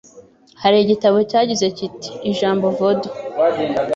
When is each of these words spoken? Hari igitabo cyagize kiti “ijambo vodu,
Hari 0.61 0.77
igitabo 0.79 1.17
cyagize 1.29 1.65
kiti 1.77 2.11
“ijambo 2.31 2.65
vodu, 2.77 3.09